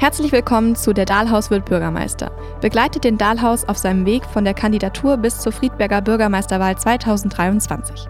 [0.00, 2.30] Herzlich willkommen zu Der Dahlhaus wird Bürgermeister.
[2.62, 8.08] Begleitet den Dahlhaus auf seinem Weg von der Kandidatur bis zur Friedberger Bürgermeisterwahl 2023.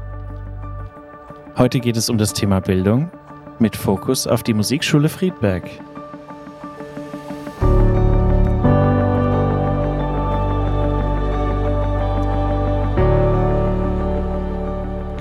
[1.58, 3.10] Heute geht es um das Thema Bildung
[3.58, 5.64] mit Fokus auf die Musikschule Friedberg.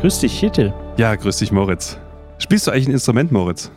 [0.02, 0.72] Grüß dich, Hittel.
[0.98, 1.98] Ja, grüß dich, Moritz.
[2.38, 3.72] Spielst du eigentlich ein Instrument, Moritz?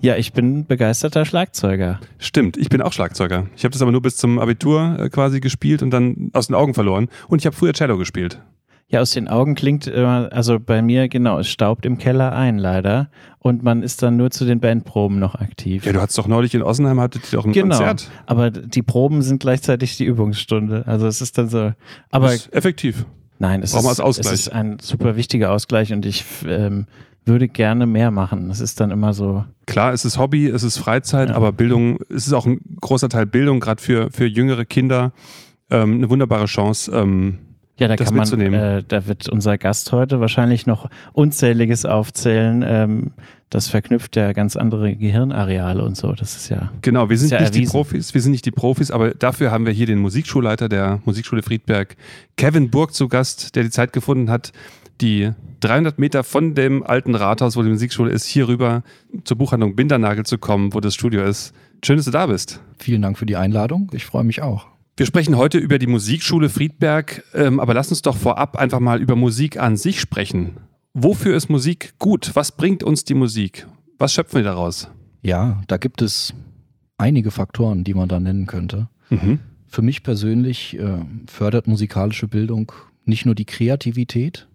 [0.00, 1.98] Ja, ich bin begeisterter Schlagzeuger.
[2.18, 3.46] Stimmt, ich bin auch Schlagzeuger.
[3.56, 6.54] Ich habe das aber nur bis zum Abitur äh, quasi gespielt und dann aus den
[6.54, 7.08] Augen verloren.
[7.26, 8.40] Und ich habe früher Cello gespielt.
[8.90, 12.56] Ja, aus den Augen klingt immer, also bei mir genau, es staubt im Keller ein
[12.58, 15.84] leider und man ist dann nur zu den Bandproben noch aktiv.
[15.84, 18.10] Ja, du hattest doch neulich in Ossenheim hattet ihr doch ein genau, Konzert.
[18.24, 20.84] aber die Proben sind gleichzeitig die Übungsstunde.
[20.86, 21.72] Also es ist dann so,
[22.10, 23.04] aber Das ist effektiv.
[23.38, 24.32] nein, es ist, als Ausgleich.
[24.32, 26.86] es ist ein super wichtiger Ausgleich und ich ähm,
[27.28, 28.50] würde gerne mehr machen.
[28.50, 31.36] Es ist dann immer so, Klar, es ist Hobby, es ist Freizeit, Ja.
[31.36, 35.12] aber Bildung, es ist auch ein großer Teil Bildung, gerade für, für jüngere Kinder.
[35.70, 36.90] Ähm, eine wunderbare Chance.
[36.92, 37.38] Ähm,
[37.78, 38.58] Ja, da das kann man, mitzunehmen.
[38.60, 42.64] äh, da wird unser Gast heute wahrscheinlich noch unzähliges aufzählen.
[42.66, 43.10] Ähm,
[43.50, 46.12] das verknüpft ja ganz andere Gehirnareale und so.
[46.12, 46.70] Das ist ja.
[46.82, 47.72] Genau, wir sind ja nicht die erwiesen.
[47.72, 51.42] Profis, wir sind nicht die Profis, aber dafür haben wir hier den Musikschulleiter der Musikschule
[51.42, 51.96] Friedberg,
[52.36, 54.52] Kevin Burg, zu Gast, der die Zeit gefunden hat,
[55.00, 58.82] die 300 Meter von dem alten Rathaus, wo die Musikschule ist, hier rüber
[59.24, 61.54] zur Buchhandlung Bindernagel zu kommen, wo das Studio ist.
[61.84, 62.60] Schön, dass du da bist.
[62.78, 63.90] Vielen Dank für die Einladung.
[63.92, 64.66] Ich freue mich auch.
[64.96, 69.00] Wir sprechen heute über die Musikschule Friedberg, ähm, aber lass uns doch vorab einfach mal
[69.00, 70.56] über Musik an sich sprechen.
[70.92, 72.32] Wofür ist Musik gut?
[72.34, 73.68] Was bringt uns die Musik?
[73.98, 74.90] Was schöpfen wir daraus?
[75.22, 76.34] Ja, da gibt es
[76.96, 78.88] einige Faktoren, die man da nennen könnte.
[79.10, 79.38] Mhm.
[79.68, 82.72] Für mich persönlich äh, fördert musikalische Bildung
[83.04, 84.48] nicht nur die Kreativität,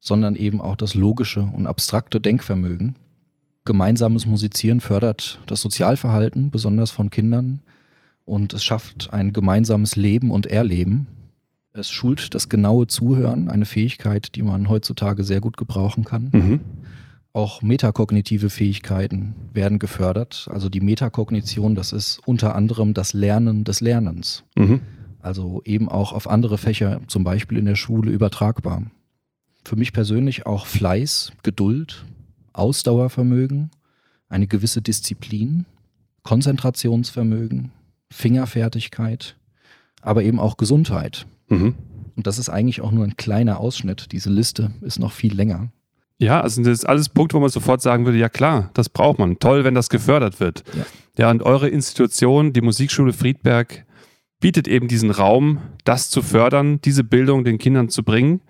[0.00, 2.96] sondern eben auch das logische und abstrakte Denkvermögen.
[3.64, 7.60] Gemeinsames Musizieren fördert das Sozialverhalten, besonders von Kindern,
[8.24, 11.06] und es schafft ein gemeinsames Leben und Erleben.
[11.72, 16.30] Es schult das genaue Zuhören, eine Fähigkeit, die man heutzutage sehr gut gebrauchen kann.
[16.32, 16.60] Mhm.
[17.32, 20.48] Auch metakognitive Fähigkeiten werden gefördert.
[20.50, 24.44] Also die Metakognition, das ist unter anderem das Lernen des Lernens.
[24.56, 24.80] Mhm.
[25.20, 28.82] Also eben auch auf andere Fächer, zum Beispiel in der Schule, übertragbar.
[29.68, 32.06] Für mich persönlich auch Fleiß, Geduld,
[32.54, 33.70] Ausdauervermögen,
[34.30, 35.66] eine gewisse Disziplin,
[36.22, 37.70] Konzentrationsvermögen,
[38.10, 39.36] Fingerfertigkeit,
[40.00, 41.26] aber eben auch Gesundheit.
[41.48, 41.74] Mhm.
[42.16, 44.10] Und das ist eigentlich auch nur ein kleiner Ausschnitt.
[44.12, 45.70] Diese Liste ist noch viel länger.
[46.16, 49.18] Ja, also das ist alles Punkt, wo man sofort sagen würde, ja klar, das braucht
[49.18, 49.38] man.
[49.38, 50.64] Toll, wenn das gefördert wird.
[50.72, 50.86] Ja.
[51.18, 53.84] Ja, und eure Institution, die Musikschule Friedberg,
[54.40, 58.40] bietet eben diesen Raum, das zu fördern, diese Bildung den Kindern zu bringen.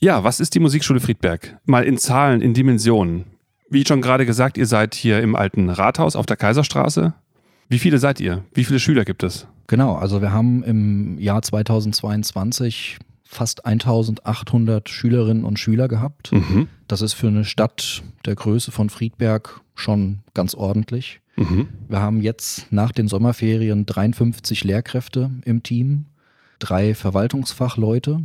[0.00, 1.58] Ja, was ist die Musikschule Friedberg?
[1.64, 3.24] Mal in Zahlen, in Dimensionen.
[3.70, 7.14] Wie schon gerade gesagt, ihr seid hier im alten Rathaus auf der Kaiserstraße.
[7.68, 8.44] Wie viele seid ihr?
[8.52, 9.48] Wie viele Schüler gibt es?
[9.66, 16.30] Genau, also wir haben im Jahr 2022 fast 1800 Schülerinnen und Schüler gehabt.
[16.30, 16.68] Mhm.
[16.86, 21.20] Das ist für eine Stadt der Größe von Friedberg schon ganz ordentlich.
[21.36, 21.68] Mhm.
[21.88, 26.04] Wir haben jetzt nach den Sommerferien 53 Lehrkräfte im Team,
[26.58, 28.20] drei Verwaltungsfachleute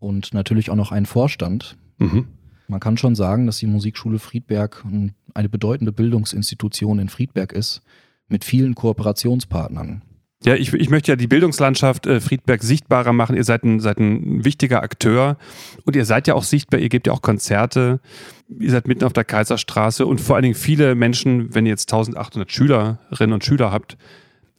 [0.00, 1.76] und natürlich auch noch einen Vorstand.
[1.98, 2.26] Mhm.
[2.66, 7.82] Man kann schon sagen, dass die Musikschule Friedberg ein- eine bedeutende Bildungsinstitution in Friedberg ist,
[8.28, 10.02] mit vielen Kooperationspartnern.
[10.42, 13.36] Ja, ich, ich möchte ja die Bildungslandschaft äh, Friedberg sichtbarer machen.
[13.36, 15.36] Ihr seid ein, seid ein wichtiger Akteur
[15.84, 16.80] und ihr seid ja auch sichtbar.
[16.80, 18.00] Ihr gebt ja auch Konzerte.
[18.48, 21.92] Ihr seid mitten auf der Kaiserstraße und vor allen Dingen viele Menschen, wenn ihr jetzt
[21.92, 23.98] 1800 Schülerinnen und Schüler habt,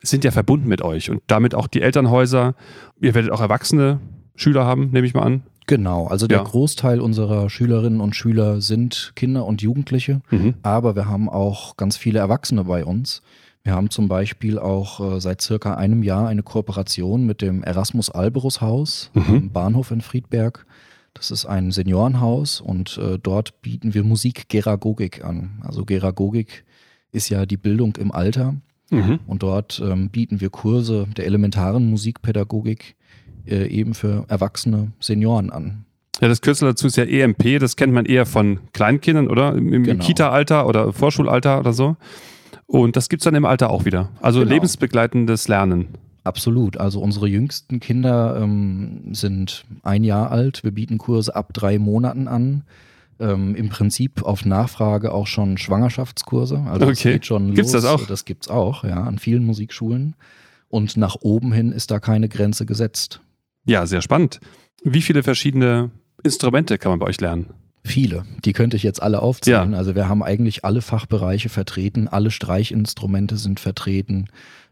[0.03, 2.53] sind ja verbunden mit euch und damit auch die Elternhäuser.
[2.99, 3.99] Ihr werdet auch erwachsene
[4.41, 5.43] Schüler haben, nehme ich mal an.
[5.67, 6.43] Genau, also der Ja.
[6.43, 10.55] Großteil unserer Schülerinnen und Schüler sind Kinder und Jugendliche, Mhm.
[10.63, 13.21] aber wir haben auch ganz viele Erwachsene bei uns.
[13.63, 18.09] Wir haben zum Beispiel auch äh, seit circa einem Jahr eine Kooperation mit dem Erasmus
[18.09, 19.35] Alberus Haus Mhm.
[19.35, 20.65] am Bahnhof in Friedberg.
[21.13, 25.59] Das ist ein Seniorenhaus und äh, dort bieten wir Musik-Geragogik an.
[25.61, 26.63] Also Geragogik
[27.11, 28.55] ist ja die Bildung im Alter
[28.89, 29.19] Mhm.
[29.27, 32.95] und dort ähm, bieten wir Kurse der elementaren Musikpädagogik
[33.47, 35.85] äh, eben für erwachsene Senioren an.
[36.19, 37.59] Ja, das Kürzel dazu ist ja EMP.
[37.59, 39.55] Das kennt man eher von Kleinkindern, oder?
[39.55, 40.03] Im, im Genau.
[40.03, 41.95] Kita-Alter oder Vorschulalter oder so.
[42.67, 44.09] Und das gibt es dann im Alter auch wieder.
[44.21, 44.51] Also Genau.
[44.53, 45.87] lebensbegleitendes Lernen.
[46.23, 46.77] Absolut.
[46.77, 50.63] Also unsere jüngsten Kinder ähm, sind ein Jahr alt.
[50.63, 52.63] Wir bieten Kurse ab drei Monaten an.
[53.19, 56.59] Ähm, Im Prinzip auf Nachfrage auch schon Schwangerschaftskurse.
[56.67, 57.13] Also das Okay.
[57.13, 57.81] geht schon Gibt's los.
[57.83, 58.05] das auch?
[58.05, 60.15] Das gibt's auch, ja, an vielen Musikschulen.
[60.69, 63.19] Und nach oben hin ist da keine Grenze gesetzt.
[63.65, 64.39] Ja, sehr spannend.
[64.83, 65.91] Wie viele verschiedene
[66.23, 67.47] Instrumente kann man bei euch lernen?
[67.83, 68.23] Viele.
[68.45, 69.71] Die könnte ich jetzt alle aufzählen.
[69.71, 69.77] Ja.
[69.77, 74.27] Also wir haben eigentlich alle Fachbereiche vertreten, alle Streichinstrumente sind vertreten,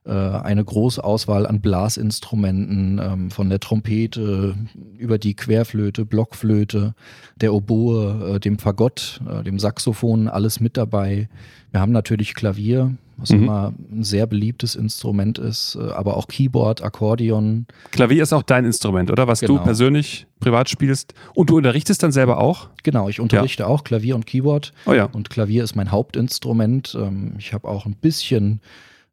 [0.06, 4.56] äh, eine große Auswahl an Blasinstrumenten, ähm, von der Trompete
[4.97, 6.94] über die Querflöte, Blockflöte,
[7.41, 11.30] der Oboe, äh, dem Fagott, äh, dem Saxophon, alles mit dabei.
[11.71, 13.44] Wir haben natürlich Klavier, was mhm.
[13.44, 17.66] immer ein sehr beliebtes Instrument ist, äh, aber auch Keyboard, Akkordeon.
[17.92, 19.27] Klavier ist auch dein Instrument, oder?
[19.27, 19.57] Was genau.
[19.57, 21.13] du persönlich privat spielst.
[21.33, 22.69] Und du unterrichtest dann selber auch?
[22.83, 23.69] Genau, ich unterrichte ja.
[23.69, 24.74] auch Klavier und Keyboard.
[24.86, 25.06] Oh ja.
[25.06, 26.98] Und Klavier ist mein Hauptinstrument.
[27.00, 28.62] Ähm, ich habe auch ein bisschen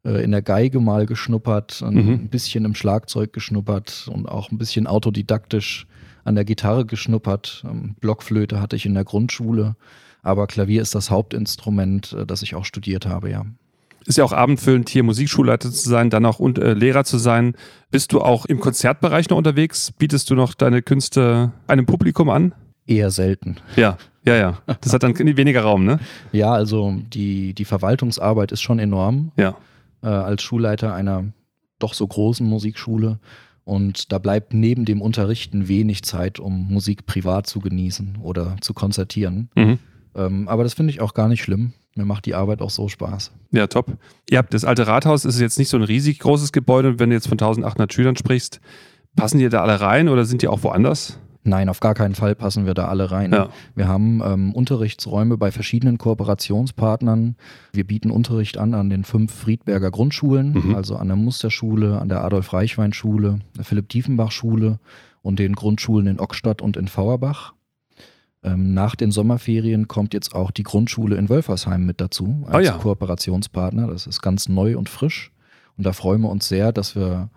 [0.05, 2.29] äh, in der Geige mal geschnuppert, ein mhm.
[2.29, 5.87] bisschen im Schlagzeug geschnuppert und auch ein bisschen autodidaktisch
[6.25, 7.64] an der Gitarre geschnuppert.
[7.67, 9.76] Ähm, Blockflöte hatte ich in der Grundschule.
[10.23, 13.44] Aber Klavier ist das Hauptinstrument, äh, das ich auch studiert habe, ja
[14.06, 17.56] ist ja auch abendfüllend, hier Musikschulleiter zu sein, dann auch und, äh, Lehrer zu sein.
[17.91, 19.93] Bist du auch im Konzertbereich noch unterwegs?
[19.93, 22.55] Bietest du noch deine Künste einem Publikum an?
[22.87, 23.56] Eher selten.
[23.75, 24.58] Ja, ja, ja.
[24.81, 25.99] Das hat dann weniger Raum, ne?
[26.32, 29.32] Ja, also die, die Verwaltungsarbeit ist schon enorm.
[29.37, 29.56] Ja.
[30.03, 31.25] Äh, als Schulleiter einer
[31.79, 33.19] doch so großen Musikschule.
[33.64, 38.75] Und da bleibt neben dem Unterrichten wenig Zeit, um Musik privat zu genießen oder zu
[38.75, 39.50] konzertieren.
[39.56, 39.79] Mhm.
[40.14, 41.73] Ähm, aber das finde ich auch gar nicht schlimm.
[41.96, 43.32] Mir macht die Arbeit auch so Spaß.
[43.52, 43.96] Ja, top.
[44.28, 46.88] Ihr habt das alte Rathaus, ist jetzt nicht so ein riesig großes Gebäude.
[46.88, 48.60] Und wenn du jetzt von 1800 Schülern sprichst,
[49.16, 51.19] passen die da alle rein oder sind die auch woanders?
[51.46, 53.32] Nein, auf gar keinen Fall passen wir da alle rein.
[53.32, 53.48] Ja.
[53.75, 57.37] Wir haben ähm, Unterrichtsräume bei verschiedenen Kooperationspartnern.
[57.72, 60.75] Wir bieten Unterricht an an den fünf Friedberger Grundschulen, mhm.
[60.75, 64.81] also an der Musterschule, an der Adolf-Reichwein-Schule, der Philipp-Diefenbach-Schule
[65.22, 67.54] und den Grundschulen in Ockstadt und in Fauerbach.
[68.46, 72.72] Ähm, nach den Sommerferien kommt jetzt auch die Grundschule in Wölfersheim mit dazu als oh
[72.72, 72.78] ja.
[72.78, 73.88] Kooperationspartner.
[73.88, 75.32] Das ist ganz neu und frisch.
[75.76, 77.28] Und da freuen wir uns sehr, dass wir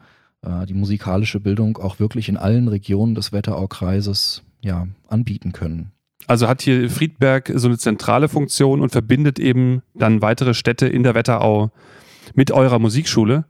[0.44, 5.92] äh, die musikalische Bildung auch wirklich in allen Regionen des Wetteraukreises ja, anbieten können.
[6.28, 11.02] Also hat hier Friedberg so eine zentrale Funktion und verbindet eben dann weitere Städte in
[11.02, 11.72] der Wetterau
[12.36, 13.46] mit eurer Musikschule.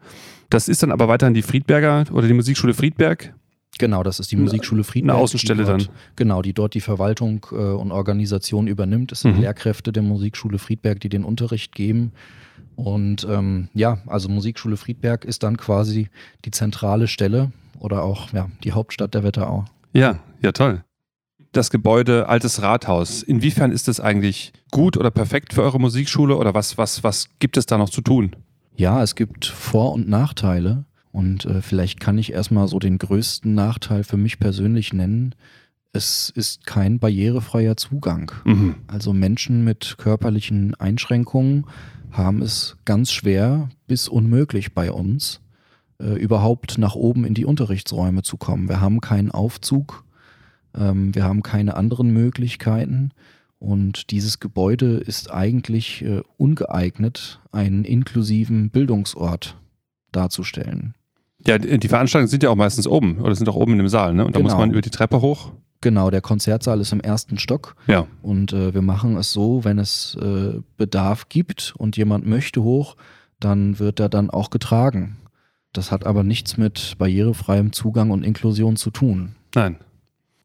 [0.49, 3.33] Das ist dann aber weiterhin die Friedberger oder die Musikschule Friedberg.
[3.79, 5.15] Genau, das ist die Musikschule Friedberg.
[5.15, 5.95] Eine Außenstelle dort, dann.
[6.15, 9.11] Genau, die dort die Verwaltung äh, und Organisation übernimmt.
[9.11, 9.41] Es sind mhm.
[9.41, 12.11] Lehrkräfte der Musikschule Friedberg, die den Unterricht geben.
[12.75, 16.09] Und ähm, ja, also Musikschule Friedberg ist dann quasi
[16.45, 19.65] die zentrale Stelle oder auch ja, die Hauptstadt der Wetterau.
[19.93, 20.83] Ja, ja, toll.
[21.51, 26.53] Das Gebäude Altes Rathaus, inwiefern ist das eigentlich gut oder perfekt für eure Musikschule oder
[26.53, 28.35] was, was, was gibt es da noch zu tun?
[28.75, 30.85] Ja, es gibt Vor- und Nachteile.
[31.11, 35.33] Und äh, vielleicht kann ich erstmal so den größten Nachteil für mich persönlich nennen.
[35.91, 38.31] Es ist kein barrierefreier Zugang.
[38.45, 38.75] Mhm.
[38.87, 41.65] Also Menschen mit körperlichen Einschränkungen
[42.11, 45.41] haben es ganz schwer bis unmöglich bei uns,
[45.99, 48.69] äh, überhaupt nach oben in die Unterrichtsräume zu kommen.
[48.69, 50.05] Wir haben keinen Aufzug,
[50.75, 53.11] ähm, wir haben keine anderen Möglichkeiten.
[53.57, 59.57] Und dieses Gebäude ist eigentlich äh, ungeeignet, einen inklusiven Bildungsort
[60.11, 60.95] darzustellen.
[61.47, 64.13] Ja, die Veranstaltungen sind ja auch meistens oben oder sind auch oben in dem Saal,
[64.13, 64.25] ne?
[64.25, 64.51] Und da genau.
[64.51, 65.53] muss man über die Treppe hoch.
[65.81, 67.75] Genau, der Konzertsaal ist im ersten Stock.
[67.87, 68.05] Ja.
[68.21, 72.97] Und äh, wir machen es so, wenn es äh, Bedarf gibt und jemand möchte hoch,
[73.39, 75.17] dann wird er dann auch getragen.
[75.71, 79.35] Das hat aber nichts mit barrierefreiem Zugang und Inklusion zu tun.
[79.55, 79.77] Nein.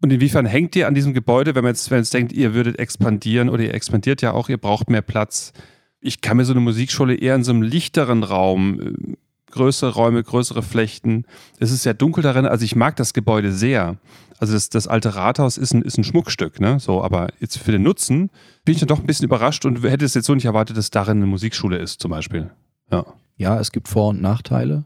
[0.01, 2.55] Und inwiefern hängt ihr an diesem Gebäude, wenn man jetzt, wenn man jetzt denkt, ihr
[2.55, 5.53] würdet expandieren oder ihr expandiert ja auch, ihr braucht mehr Platz?
[6.01, 9.17] Ich kann mir so eine Musikschule eher in so einem lichteren Raum äh,
[9.55, 11.27] größere Räume, größere Flächen.
[11.59, 12.47] Es ist sehr dunkel darin.
[12.47, 13.97] Also ich mag das Gebäude sehr.
[14.39, 16.79] Also das, das alte Rathaus ist ein, ist ein Schmuckstück, ne?
[16.81, 18.31] So, aber jetzt für den Nutzen
[18.65, 20.91] bin ich dann doch ein bisschen überrascht und hätte es jetzt so nicht erwartet, dass
[20.91, 22.51] darin eine Musikschule ist, zum Beispiel.
[22.91, 23.07] Ja.
[23.37, 24.85] Ja, es gibt Vor- und Nachteile.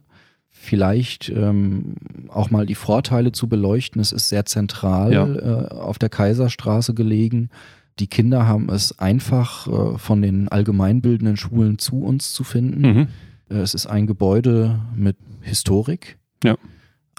[0.50, 1.96] Vielleicht ähm,
[2.28, 4.00] auch mal die Vorteile zu beleuchten.
[4.00, 5.26] Es ist sehr zentral ja.
[5.26, 7.50] äh, auf der Kaiserstraße gelegen.
[7.98, 12.80] Die Kinder haben es einfach äh, von den allgemeinbildenden Schulen zu uns zu finden.
[12.80, 13.08] Mhm.
[13.50, 16.56] Äh, es ist ein Gebäude mit Historik, ja.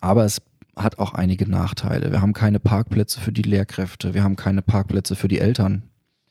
[0.02, 0.42] aber es
[0.76, 2.12] hat auch einige Nachteile.
[2.12, 5.84] Wir haben keine Parkplätze für die Lehrkräfte, wir haben keine Parkplätze für die Eltern.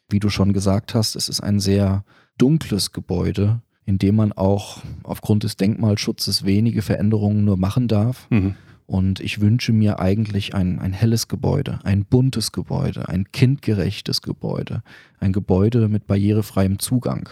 [0.09, 2.05] Wie du schon gesagt hast, es ist ein sehr
[2.39, 8.27] dunkles Gebäude, in dem man auch aufgrund des Denkmalschutzes wenige Veränderungen nur machen darf.
[8.31, 8.55] Mhm.
[8.87, 14.83] Und ich wünsche mir eigentlich ein, ein helles Gebäude, ein buntes Gebäude, ein kindgerechtes Gebäude,
[15.21, 17.29] ein Gebäude mit barrierefreiem Zugang.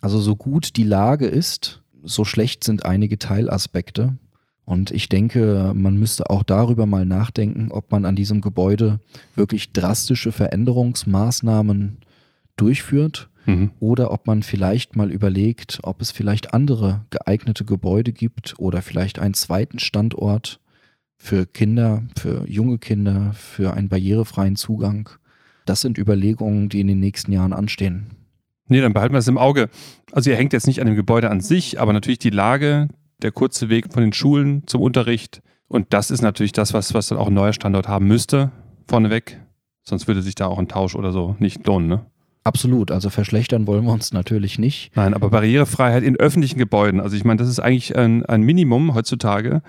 [0.00, 4.16] Also so gut die Lage ist, so schlecht sind einige Teilaspekte.
[4.64, 9.00] Und ich denke, man müsste auch darüber mal nachdenken, ob man an diesem Gebäude
[9.34, 11.98] wirklich drastische Veränderungsmaßnahmen
[12.56, 13.72] durchführt mhm.
[13.80, 19.18] oder ob man vielleicht mal überlegt, ob es vielleicht andere geeignete Gebäude gibt oder vielleicht
[19.18, 20.60] einen zweiten Standort
[21.16, 25.10] für Kinder, für junge Kinder, für einen barrierefreien Zugang.
[25.66, 28.19] das sind Überlegungen, die in den nächsten Jahren anstehen.
[28.70, 29.68] Nee, dann behalten wir es im Auge.
[30.12, 32.86] Also ihr hängt jetzt nicht an dem Gebäude an sich, aber natürlich die Lage,
[33.20, 35.42] der kurze Weg von den Schulen zum Unterricht.
[35.66, 38.52] Und das ist natürlich das, was, was dann auch ein neuer Standort haben müsste,
[38.88, 39.40] vorneweg.
[39.82, 42.06] Sonst würde sich da auch ein Tausch oder so nicht lohnen, ne?
[42.44, 44.96] Absolut, also verschlechtern wollen wir uns natürlich nicht.
[44.96, 48.94] Nein, aber Barrierefreiheit in öffentlichen Gebäuden, also ich meine, das ist eigentlich ein, ein Minimum
[48.94, 49.62] heutzutage.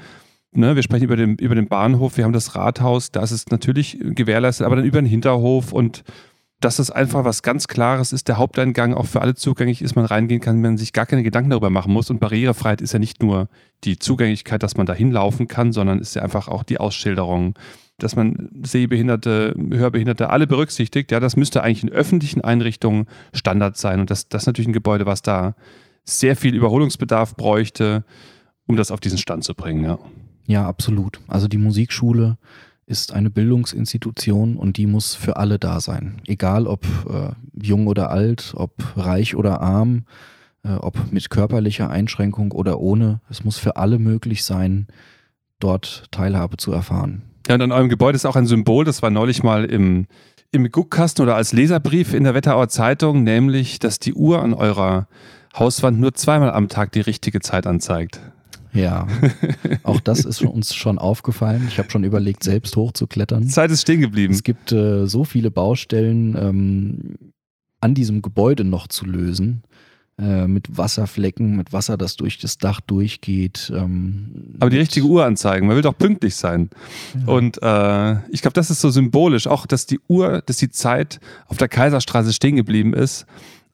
[0.54, 3.98] Ne, wir sprechen über den, über den Bahnhof, wir haben das Rathaus, da ist natürlich
[4.02, 6.04] gewährleistet, aber dann über den Hinterhof und
[6.62, 10.06] dass es einfach was ganz Klares ist, der Haupteingang auch für alle zugänglich ist, man
[10.06, 12.12] reingehen kann, man sich gar keine Gedanken darüber machen muss.
[12.12, 13.50] Und Barrierefreiheit ist ja nicht nur
[13.84, 17.56] die Zugänglichkeit, dass man da hinlaufen kann, sondern ist ja einfach auch die Ausschilderung,
[17.98, 21.12] dass man Sehbehinderte, Hörbehinderte alle berücksichtigt.
[21.12, 24.00] Ja, das müsste eigentlich in öffentlichen Einrichtungen Standard sein.
[24.00, 25.56] Und das, das ist natürlich ein Gebäude, was da
[26.04, 28.06] sehr viel Überholungsbedarf bräuchte,
[28.68, 29.84] um das auf diesen Stand zu bringen.
[29.84, 29.98] Ja,
[30.46, 31.20] ja absolut.
[31.28, 32.38] Also die Musikschule
[32.92, 36.22] ist eine Bildungsinstitution und die muss für alle da sein.
[36.28, 37.32] Egal ob äh,
[37.66, 40.04] jung oder alt, ob reich oder arm,
[40.64, 43.22] äh, ob mit körperlicher Einschränkung oder ohne.
[43.30, 44.88] Es muss für alle möglich sein,
[45.60, 47.24] dort Teilhabe zu erfahren.
[47.48, 50.06] Ja, und an eurem Gebäude ist auch ein Symbol, das war neulich mal im,
[50.52, 55.08] im Guckkasten oder als Leserbrief in der Wetterauer Zeitung, nämlich, dass die Uhr an eurer
[55.58, 58.22] Hauswand nur zweimal am Tag die richtige Zeit anzeigt.
[58.74, 59.08] Ja,
[59.84, 61.66] auch das ist uns schon aufgefallen.
[61.68, 63.48] Ich habe schon überlegt, selbst hochzuklettern.
[63.48, 64.34] Zeit ist stehen geblieben.
[64.34, 67.34] Es gibt äh, so viele Baustellen ähm,
[67.80, 69.64] an diesem Gebäude noch zu lösen.
[70.22, 73.72] Äh, mit Wasserflecken, mit Wasser, das durch das Dach durchgeht.
[73.76, 76.70] Ähm, Aber die richtige Uhr anzeigen, man will doch pünktlich sein.
[77.16, 77.34] Ja.
[77.34, 81.20] Und äh, ich glaube, das ist so symbolisch, auch dass die Uhr, dass die Zeit
[81.48, 83.26] auf der Kaiserstraße stehen geblieben ist.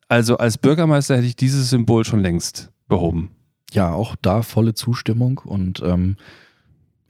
[0.07, 3.31] Also als Bürgermeister hätte ich dieses Symbol schon längst behoben
[3.71, 6.17] ja, auch da volle Zustimmung und ähm,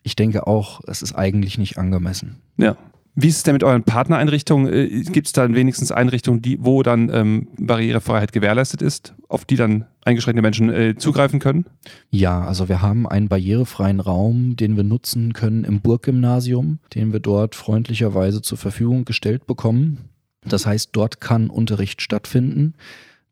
[0.04, 2.38] ich denke auch, es ist eigentlich nicht angemessen.
[2.58, 2.78] Ja.
[3.20, 4.72] Wie ist es denn mit euren Partnereinrichtungen?
[4.72, 9.56] Äh, Gibt es dann wenigstens Einrichtungen, die, wo dann ähm, Barrierefreiheit gewährleistet ist, auf die
[9.56, 11.66] dann eingeschränkte Menschen äh, zugreifen können?
[12.12, 17.20] Ja, also wir haben einen barrierefreien Raum, den wir nutzen können im Burggymnasium, den wir
[17.20, 20.10] dort freundlicherweise zur Verfügung gestellt bekommen.
[20.46, 22.76] Das heißt, dort kann Unterricht stattfinden.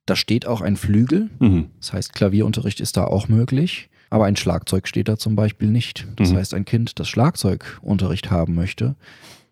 [0.05, 1.29] Da steht auch ein Flügel.
[1.39, 1.69] Mhm.
[1.79, 3.89] Das heißt, Klavierunterricht ist da auch möglich.
[4.09, 6.07] Aber ein Schlagzeug steht da zum Beispiel nicht.
[6.15, 6.37] Das mhm.
[6.37, 8.95] heißt, ein Kind, das Schlagzeugunterricht haben möchte,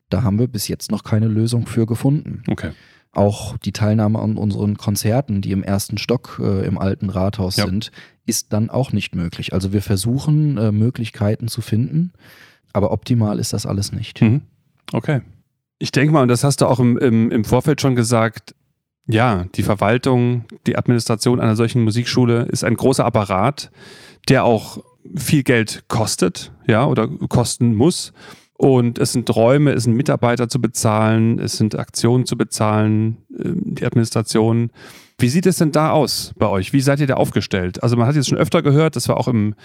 [0.10, 2.44] da haben wir bis jetzt noch keine Lösung für gefunden.
[2.48, 2.72] Okay.
[3.12, 7.66] Auch die Teilnahme an unseren Konzerten, die im ersten Stock äh, im alten Rathaus ja.
[7.66, 7.92] sind,
[8.26, 9.54] ist dann auch nicht möglich.
[9.54, 12.14] Also wir versuchen äh, Möglichkeiten zu finden,
[12.74, 14.22] aber optimal ist das alles nicht.
[14.22, 14.42] Mhm.
[14.92, 15.22] Okay.
[15.80, 18.56] Ich denke mal, und das hast du auch im, im, im Vorfeld schon gesagt,
[19.08, 23.72] ja, die Verwaltung, die Administration einer solchen Musikschule ist ein großer Apparat,
[24.30, 24.82] der auch
[25.16, 28.14] viel Geld kostet, ja, oder kosten muss.
[28.56, 33.76] Und es sind Räume, es sind Mitarbeiter zu bezahlen, es sind Aktionen zu bezahlen, ähm,
[33.76, 34.72] die Administration.
[35.18, 36.72] Wie sieht es denn da aus bei euch?
[36.72, 37.84] Wie seid ihr da aufgestellt?
[37.84, 39.56] Also man hat jetzt schon öfter gehört, das war auch im,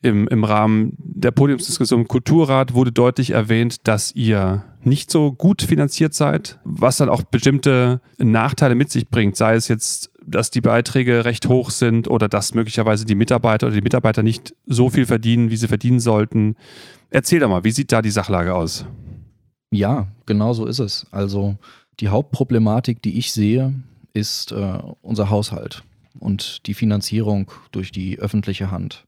[0.00, 6.14] im, im Rahmen der Podiumsdiskussion Kulturrat, wurde deutlich erwähnt, dass ihr nicht so gut finanziert
[6.14, 11.24] seid, was dann auch bestimmte Nachteile mit sich bringt, sei es jetzt, dass die Beiträge
[11.24, 15.50] recht hoch sind oder dass möglicherweise die Mitarbeiter oder die Mitarbeiter nicht so viel verdienen,
[15.50, 16.56] wie sie verdienen sollten.
[17.10, 18.86] Erzähl doch mal, wie sieht da die Sachlage aus?
[19.70, 21.06] Ja, genau so ist es.
[21.10, 21.56] Also
[22.00, 23.74] die Hauptproblematik, die ich sehe,
[24.14, 25.82] ist äh, unser Haushalt
[26.18, 29.04] und die Finanzierung durch die öffentliche Hand.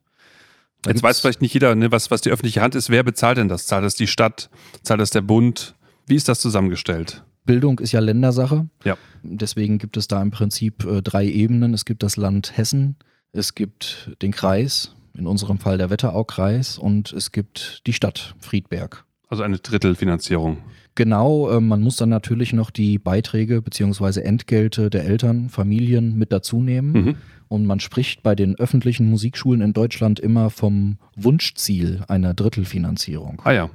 [0.82, 2.90] Da Jetzt weiß vielleicht nicht jeder, ne, was, was die öffentliche Hand ist.
[2.90, 3.66] Wer bezahlt denn das?
[3.66, 4.48] Zahlt das die Stadt?
[4.82, 5.74] Zahlt das der Bund?
[6.06, 7.24] Wie ist das zusammengestellt?
[7.44, 8.68] Bildung ist ja Ländersache.
[8.84, 8.96] Ja.
[9.22, 11.74] Deswegen gibt es da im Prinzip äh, drei Ebenen.
[11.74, 12.96] Es gibt das Land Hessen,
[13.32, 19.04] es gibt den Kreis, in unserem Fall der Wetteraukreis, und es gibt die Stadt Friedberg.
[19.28, 20.58] Also eine Drittelfinanzierung.
[20.98, 24.20] Genau, äh, man muss dann natürlich noch die Beiträge bzw.
[24.22, 26.92] Entgelte der Eltern, Familien mit dazu nehmen.
[26.92, 27.16] Mhm.
[27.46, 33.40] Und man spricht bei den öffentlichen Musikschulen in Deutschland immer vom Wunschziel einer Drittelfinanzierung.
[33.44, 33.70] Ah ja.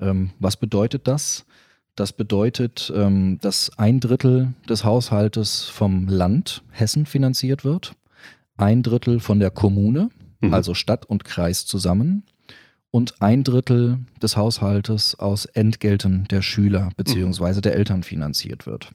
[0.00, 1.46] Ähm, was bedeutet das?
[1.94, 7.92] Das bedeutet, ähm, dass ein Drittel des Haushaltes vom Land Hessen finanziert wird,
[8.56, 10.52] ein Drittel von der Kommune, mhm.
[10.52, 12.24] also Stadt und Kreis zusammen,
[12.94, 17.60] und ein Drittel des Haushaltes aus Entgelten der Schüler bzw.
[17.60, 18.92] der Eltern finanziert wird.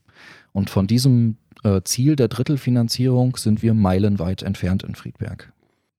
[0.53, 5.51] Und von diesem äh, Ziel der Drittelfinanzierung sind wir meilenweit entfernt in Friedberg.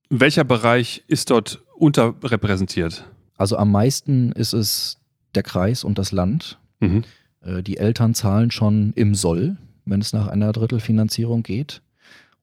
[0.09, 3.05] Welcher Bereich ist dort unterrepräsentiert?
[3.37, 4.97] Also am meisten ist es
[5.35, 6.59] der Kreis und das Land.
[6.81, 7.05] Mhm.
[7.43, 11.83] Äh, die Eltern zahlen schon im Soll, wenn es nach einer Drittelfinanzierung geht.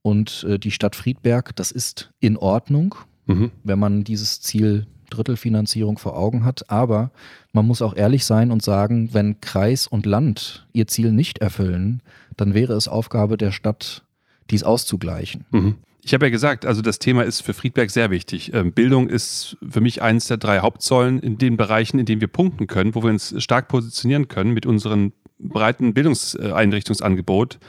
[0.04, 2.94] Und äh, die Stadt Friedberg, das ist in Ordnung,
[3.26, 3.50] mhm.
[3.64, 6.70] wenn man dieses Ziel Drittelfinanzierung vor Augen hat.
[6.70, 7.12] Aber
[7.54, 12.02] man muss auch ehrlich sein und sagen, wenn Kreis und Land ihr Ziel nicht erfüllen,
[12.36, 14.04] dann wäre es Aufgabe der Stadt,
[14.50, 15.46] dies auszugleichen.
[15.52, 15.76] Mhm.
[16.04, 18.54] Ich habe ja gesagt, also das Thema ist für Friedberg sehr wichtig.
[18.54, 22.30] Ähm, Bildung ist für mich eines der drei Hauptsäulen in den Bereichen, in denen wir
[22.30, 27.60] punkten können, wo wir uns stark positionieren können mit unserem breiten Bildungseinrichtungsangebot.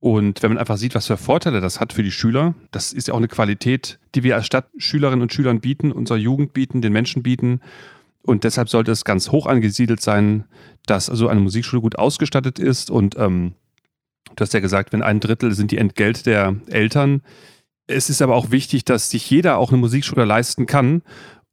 [0.00, 3.08] Und wenn man einfach sieht, was für Vorteile das hat für die Schüler, das ist
[3.08, 6.80] ja auch eine Qualität, die wir als Stadt Schülerinnen und Schülern bieten, unserer Jugend bieten,
[6.80, 7.60] den Menschen bieten.
[8.22, 10.44] Und deshalb sollte es ganz hoch angesiedelt sein,
[10.86, 12.90] dass also eine Musikschule gut ausgestattet ist.
[12.90, 13.54] Und ähm,
[14.36, 17.22] du hast ja gesagt, wenn ein Drittel sind die Entgelt der Eltern,
[17.88, 21.02] es ist aber auch wichtig, dass sich jeder auch eine Musikschule leisten kann.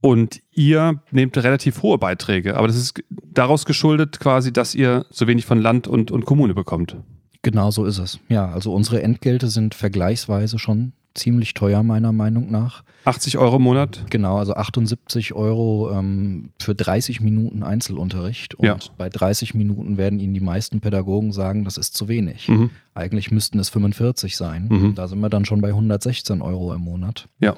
[0.02, 2.58] Und ihr nehmt relativ hohe Beiträge.
[2.58, 6.54] Aber das ist daraus geschuldet quasi, dass ihr so wenig von Land und, und Kommune
[6.54, 6.98] bekommt.
[7.46, 8.20] Genau so ist es.
[8.28, 12.84] Ja, also unsere Entgelte sind vergleichsweise schon ziemlich teuer, meiner Meinung nach.
[13.06, 14.04] 80 Euro im Monat?
[14.10, 18.56] Genau, also 78 Euro ähm, für 30 Minuten Einzelunterricht.
[18.56, 18.78] Und Ja.
[18.98, 22.50] bei 30 Minuten werden Ihnen die meisten Pädagogen sagen, das ist zu wenig.
[22.50, 22.72] Mhm.
[22.96, 24.68] Eigentlich müssten es 45 sein.
[24.70, 24.96] Mhm.
[24.96, 27.30] Da sind wir dann schon bei 116 Euro im Monat.
[27.40, 27.56] Ja.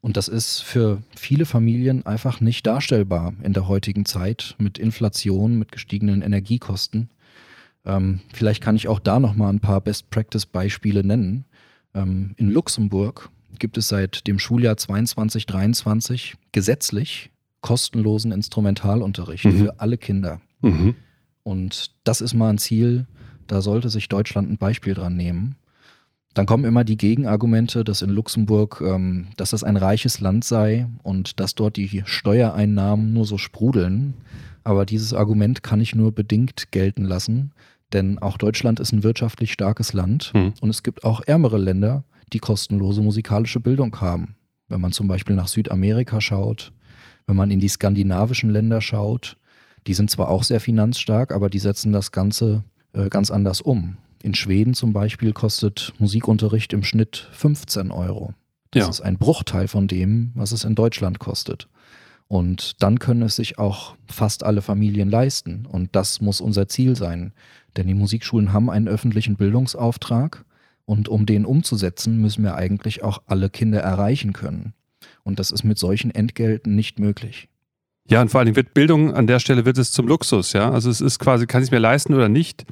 [0.00, 5.58] Und das ist für viele Familien einfach nicht darstellbar in der heutigen Zeit mit Inflation,
[5.58, 7.08] mit gestiegenen Energiekosten.
[7.88, 11.44] Ähm, vielleicht kann ich auch da nochmal ein paar Best-Practice-Beispiele nennen.
[11.94, 17.30] Ähm, in Luxemburg gibt es seit dem Schuljahr 22-23 gesetzlich
[17.60, 19.58] kostenlosen Instrumentalunterricht Mhm.
[19.58, 20.40] für alle Kinder.
[20.60, 20.94] Mhm.
[21.42, 23.06] Und das ist mal ein Ziel,
[23.46, 25.56] da sollte sich Deutschland ein Beispiel dran nehmen.
[26.34, 30.86] Dann kommen immer die Gegenargumente, dass in Luxemburg, ähm, dass das ein reiches Land sei
[31.02, 34.14] und dass dort die Steuereinnahmen nur so sprudeln.
[34.62, 37.52] Aber dieses Argument kann ich nur bedingt gelten lassen,
[37.92, 40.54] denn auch Deutschland ist ein wirtschaftlich starkes Land Mhm.
[40.60, 44.36] und es gibt auch ärmere Länder, die kostenlose musikalische Bildung haben.
[44.68, 46.72] Wenn man zum Beispiel nach Südamerika schaut,
[47.26, 49.36] wenn man in die skandinavischen Länder schaut,
[49.86, 53.96] die sind zwar auch sehr finanzstark, aber die setzen das Ganze äh, ganz anders um.
[54.22, 58.34] In Schweden zum Beispiel kostet Musikunterricht im Schnitt 15 Euro.
[58.72, 58.88] Das Ja.
[58.90, 61.68] ist ein Bruchteil von dem, was es in Deutschland kostet.
[62.26, 65.64] Und dann können es sich auch fast alle Familien leisten.
[65.64, 67.32] Und das muss unser Ziel sein.
[67.78, 70.44] Denn die Musikschulen haben einen öffentlichen Bildungsauftrag.
[70.84, 74.74] Und um den umzusetzen, müssen wir eigentlich auch alle Kinder erreichen können.
[75.22, 77.48] Und das ist mit solchen Entgelten nicht möglich.
[78.08, 80.70] Ja, und vor allen Dingen wird Bildung an der Stelle wird es zum Luxus, ja.
[80.70, 82.64] Also es ist quasi, kann ich es mir leisten oder nicht.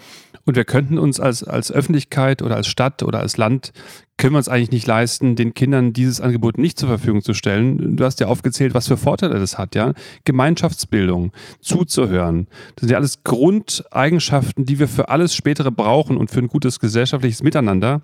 [0.47, 3.73] Und wir könnten uns als, als Öffentlichkeit oder als Stadt oder als Land,
[4.17, 7.97] können wir uns eigentlich nicht leisten, den Kindern dieses Angebot nicht zur Verfügung zu stellen.
[7.97, 9.93] Du hast ja aufgezählt, was für Vorteile das hat, ja.
[10.25, 12.47] Gemeinschaftsbildung, zuzuhören.
[12.77, 16.81] Das sind ja alles Grundeigenschaften, die wir für alles Spätere brauchen und für ein gutes
[16.81, 18.03] gesellschaftliches Miteinander.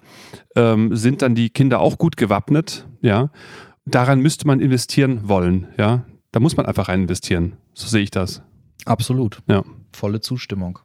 [0.54, 3.30] Ähm, sind dann die Kinder auch gut gewappnet, ja.
[3.84, 6.04] Daran müsste man investieren wollen, ja.
[6.32, 7.54] Da muss man einfach rein investieren.
[7.74, 8.42] So sehe ich das.
[8.84, 9.40] Absolut.
[9.46, 9.62] Ja.
[9.92, 10.78] Volle Zustimmung.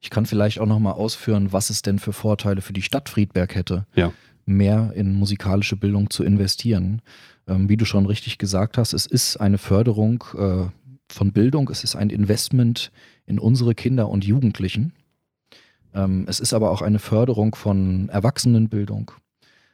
[0.00, 3.54] Ich kann vielleicht auch nochmal ausführen, was es denn für Vorteile für die Stadt Friedberg
[3.54, 4.12] hätte, Ja.
[4.46, 7.02] mehr in musikalische Bildung zu investieren.
[7.46, 10.64] Ähm, wie du schon richtig gesagt hast, es ist eine Förderung äh,
[11.12, 12.90] von Bildung, es ist ein Investment
[13.26, 14.92] in unsere Kinder und Jugendlichen.
[15.94, 19.12] Ähm, es ist aber auch eine Förderung von Erwachsenenbildung.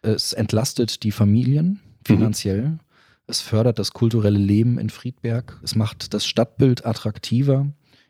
[0.03, 2.79] Es entlastet die Familien finanziell.
[3.27, 5.59] Es fördert das kulturelle Leben in Friedberg.
[5.63, 7.67] Es macht das Stadtbild attraktiver,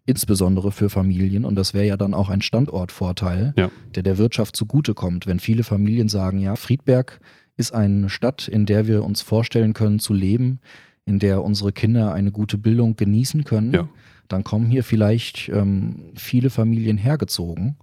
[0.07, 1.45] insbesondere für Familien.
[1.45, 3.71] Und das wäre ja dann auch ein Standortvorteil, Ja.
[3.95, 5.27] der der Wirtschaft zugutekommt.
[5.27, 7.21] Wenn viele Familien sagen, ja, Friedberg
[7.57, 10.61] ist eine Stadt, in der wir uns vorstellen können zu leben,
[11.05, 13.89] in der unsere Kinder eine gute Bildung genießen können, Ja.
[14.29, 17.77] dann kommen hier vielleicht ähm, viele Familien hergezogen.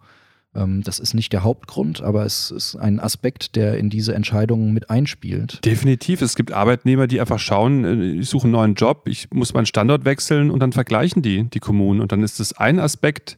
[0.56, 4.74] Ähm, das ist nicht der Hauptgrund, aber es ist ein Aspekt, der in diese Entscheidungen
[4.74, 5.64] mit einspielt.
[5.66, 6.22] Definitiv.
[6.22, 9.66] Es gibt Arbeitnehmer, die einfach schauen, äh, ich suche einen neuen Job, ich muss meinen
[9.66, 12.02] Standort wechseln und dann vergleichen die die Kommunen.
[12.02, 13.38] Und dann ist das ein Aspekt,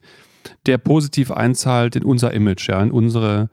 [0.66, 3.50] der positiv einzahlt in unser Image, ja, in unsere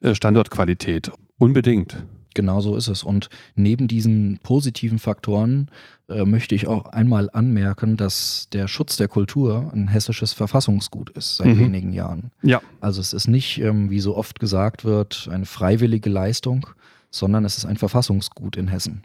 [0.00, 1.10] äh, Standortqualität.
[1.38, 2.04] Unbedingt.
[2.34, 3.02] Genau so ist es.
[3.02, 5.68] Und neben diesen positiven Faktoren
[6.08, 11.36] äh, möchte ich auch einmal anmerken, dass der Schutz der Kultur ein hessisches Verfassungsgut ist
[11.36, 11.58] seit Mhm.
[11.58, 12.30] wenigen Jahren.
[12.42, 12.60] Ja.
[12.80, 16.66] Also es ist nicht, ähm, wie so oft gesagt wird, eine freiwillige Leistung,
[17.10, 19.02] sondern es ist ein Verfassungsgut in Hessen.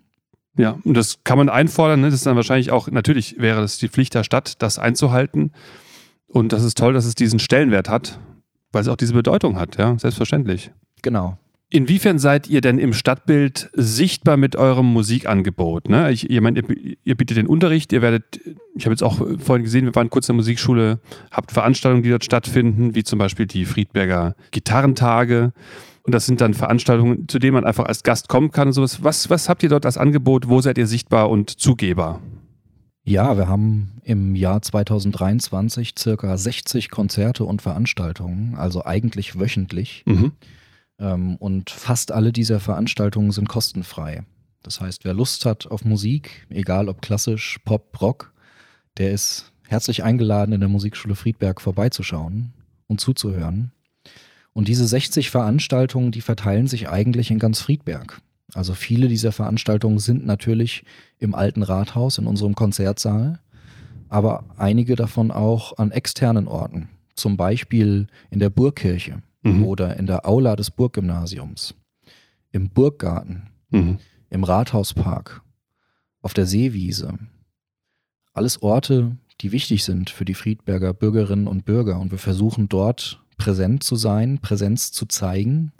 [0.57, 1.99] Ja, und das kann man einfordern.
[2.01, 2.07] Ne?
[2.07, 5.51] Das ist dann wahrscheinlich auch, natürlich wäre das die Pflicht der Stadt, das einzuhalten.
[6.27, 8.19] Und das ist toll, dass es diesen Stellenwert hat,
[8.71, 10.71] weil es auch diese Bedeutung hat, ja, selbstverständlich.
[11.01, 11.37] Genau.
[11.69, 15.89] Inwiefern seid ihr denn im Stadtbild sichtbar mit eurem Musikangebot?
[15.89, 16.11] Ne?
[16.11, 18.39] Ich, ihr, meint, ihr, ihr bietet den Unterricht, ihr werdet,
[18.75, 20.99] ich habe jetzt auch vorhin gesehen, wir waren kurz in der Musikschule,
[21.31, 25.53] habt Veranstaltungen, die dort stattfinden, wie zum Beispiel die Friedberger Gitarrentage.
[26.03, 29.03] Und das sind dann Veranstaltungen, zu denen man einfach als Gast kommen kann und sowas.
[29.03, 30.47] Was, was habt ihr dort als Angebot?
[30.47, 32.21] Wo seid ihr sichtbar und Zugeber?
[33.03, 40.03] Ja, wir haben im Jahr 2023 circa 60 Konzerte und Veranstaltungen, also eigentlich wöchentlich.
[40.05, 40.31] Mhm.
[40.99, 44.23] Ähm, und fast alle dieser Veranstaltungen sind kostenfrei.
[44.63, 48.33] Das heißt, wer Lust hat auf Musik, egal ob klassisch, Pop, Rock,
[48.97, 52.53] der ist herzlich eingeladen, in der Musikschule Friedberg vorbeizuschauen
[52.87, 53.71] und zuzuhören.
[54.53, 58.21] Und diese 60 Veranstaltungen, die verteilen sich eigentlich in ganz Friedberg.
[58.53, 60.85] Also viele dieser Veranstaltungen sind natürlich
[61.19, 63.39] im alten Rathaus, in unserem Konzertsaal,
[64.07, 66.89] aber einige davon auch an externen Orten.
[67.15, 69.63] Zum Beispiel in der Burgkirche Mhm.
[69.63, 71.75] oder in der Aula des Burggymnasiums,
[72.51, 73.99] im Burggarten, Mhm.
[74.29, 75.41] im Rathauspark,
[76.21, 77.17] auf der Seewiese.
[78.33, 81.99] Alles Orte, die wichtig sind für die Friedberger Bürgerinnen und Bürger.
[81.99, 85.71] Und wir versuchen dort präsent zu sein, Präsenz zu zeigen.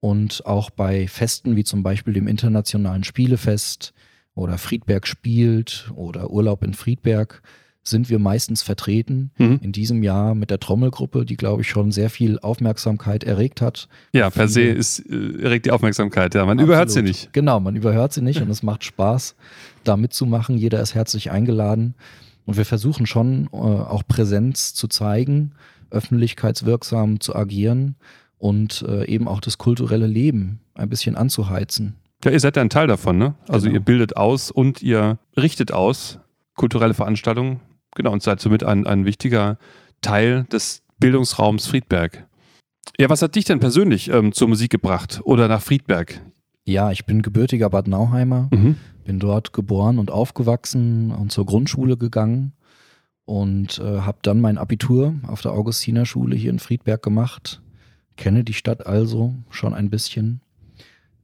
[0.00, 3.94] Und auch bei Festen wie zum Beispiel dem Internationalen Spielefest
[4.34, 7.42] oder Friedberg spielt oder Urlaub in Friedberg
[7.86, 9.30] sind wir meistens vertreten.
[9.38, 9.60] Mhm.
[9.62, 13.88] In diesem Jahr mit der Trommelgruppe, die, glaube ich, schon sehr viel Aufmerksamkeit erregt hat.
[14.12, 16.34] Ja, per se ist, äh, erregt die Aufmerksamkeit.
[16.34, 17.08] Ja, man überhört sie Absolut.
[17.08, 17.32] nicht.
[17.32, 19.34] Genau, man überhört sie nicht und es macht Spaß,
[19.84, 20.56] da mitzumachen.
[20.56, 21.94] Jeder ist herzlich eingeladen.
[22.46, 25.52] Und wir versuchen schon äh, auch Präsenz zu zeigen,
[25.90, 27.96] öffentlichkeitswirksam zu agieren
[28.38, 31.94] und äh, eben auch das kulturelle Leben ein bisschen anzuheizen.
[32.24, 33.34] Ja, ihr seid ja ein Teil davon, ne?
[33.48, 33.74] Also Genau.
[33.76, 36.18] ihr bildet aus und ihr richtet aus
[36.56, 37.60] kulturelle Veranstaltungen.
[37.94, 39.58] Genau, und seid somit ein, ein wichtiger
[40.00, 42.26] Teil des Bildungsraums Friedberg.
[42.98, 46.20] Ja, was hat dich denn persönlich ähm, zur Musik gebracht oder nach Friedberg?
[46.66, 48.76] Ja, ich bin gebürtiger Bad Nauheimer, Mhm.
[49.04, 52.52] bin dort geboren und aufgewachsen und zur Grundschule gegangen
[53.26, 57.60] und äh, habe dann mein Abitur auf der Augustinerschule hier in Friedberg gemacht.
[58.16, 60.40] Kenne die Stadt also schon ein bisschen.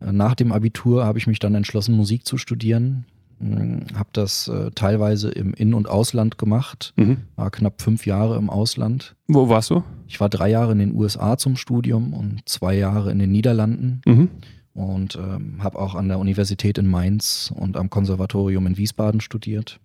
[0.00, 3.04] Äh, nach dem Abitur habe ich mich dann entschlossen, Musik zu studieren.
[3.40, 7.18] Habe das äh, teilweise im In- und Ausland gemacht, Mhm.
[7.36, 9.16] war knapp fünf Jahre im Ausland.
[9.28, 9.82] Wo warst du?
[10.06, 14.02] Ich war drei Jahre in den USA zum Studium und zwei Jahre in den Niederlanden
[14.06, 14.28] Mhm.
[14.74, 19.80] und ähm, habe auch an der Universität in Mainz und am Konservatorium in Wiesbaden studiert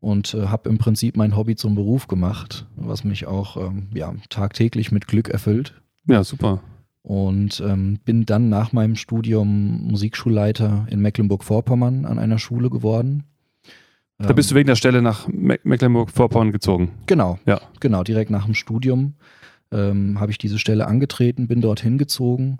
[0.00, 4.14] und äh, habe im Prinzip mein Hobby zum Beruf gemacht, was mich auch ähm, ja,
[4.30, 5.74] tagtäglich mit Glück erfüllt.
[6.08, 6.60] Ja, super.
[7.02, 13.24] Und ähm, bin dann nach meinem Studium Musikschulleiter in Mecklenburg-Vorpommern an einer Schule geworden.
[14.18, 16.92] Da bist du wegen der Stelle nach Me Mecklenburg-Vorpommern gezogen.
[17.06, 17.60] Genau, Ja.
[17.80, 18.04] genau.
[18.04, 19.14] Direkt nach dem Studium
[19.72, 22.58] ähm, habe ich diese Stelle angetreten, bin dorthin gezogen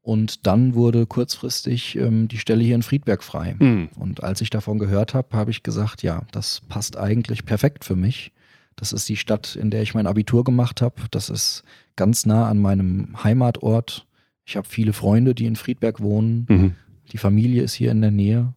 [0.00, 3.56] und dann wurde kurzfristig ähm, die Stelle hier in Friedberg frei.
[3.58, 3.90] Mhm.
[3.98, 7.96] Und als ich davon gehört habe, habe ich gesagt, ja, das passt eigentlich perfekt für
[7.96, 8.32] mich.
[8.76, 10.96] Das ist die Stadt, in der ich mein Abitur gemacht habe.
[11.10, 11.62] Das ist
[11.96, 14.06] ganz nah an meinem Heimatort.
[14.44, 16.46] Ich habe viele Freunde, die in Friedberg wohnen.
[16.48, 16.74] Mhm.
[17.12, 18.54] Die Familie ist hier in der Nähe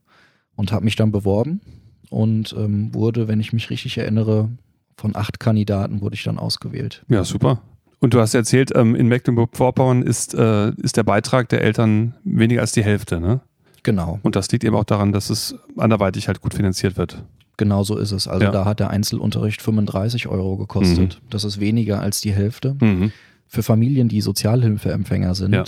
[0.56, 1.62] und habe mich dann beworben
[2.10, 4.50] und ähm, wurde, wenn ich mich richtig erinnere,
[4.98, 7.04] von acht Kandidaten wurde ich dann ausgewählt.
[7.10, 7.62] Ja, super.
[8.00, 12.62] Und du hast erzählt, ähm, in Mecklenburg-Vorpommern ist, äh, ist der Beitrag der Eltern weniger
[12.62, 13.42] als die Hälfte, ne?
[13.86, 17.24] Genau, Und das liegt eben auch daran, dass es anderweitig halt gut finanziert wird.
[17.58, 18.28] genau so ist es.
[18.28, 18.52] Also Ja.
[18.52, 21.22] da hat der Einzelunterricht 35 Euro gekostet.
[21.30, 22.76] Das ist weniger als die Hälfte.
[22.82, 23.12] Mhm.
[23.48, 25.64] Für Familien, die Sozialhilfeempfänger sind, Ja.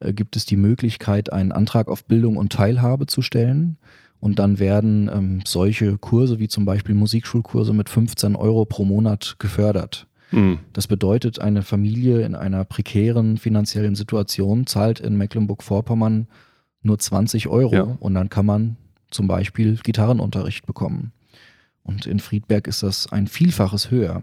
[0.00, 3.76] äh, gibt es die Möglichkeit, einen Antrag auf Bildung und Teilhabe zu stellen.
[4.18, 9.36] Und dann werden ähm, solche Kurse wie zum Beispiel Musikschulkurse mit 15 Euro pro Monat
[9.38, 10.06] gefördert.
[10.32, 10.58] Mhm.
[10.72, 16.26] Das bedeutet, eine Familie in einer prekären finanziellen Situation zahlt in Mecklenburg-Vorpommern
[16.82, 17.82] nur 20 Euro Ja.
[18.00, 18.76] und dann kann man
[19.10, 21.12] zum Beispiel Gitarrenunterricht bekommen.
[21.82, 24.22] Und in Friedberg ist das ein Vielfaches höher.